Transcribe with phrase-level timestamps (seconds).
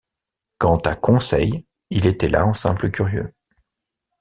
[0.57, 3.35] Quant à Conseil, il était là en simple curieux.